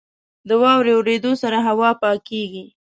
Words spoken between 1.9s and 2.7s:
پاکېږي.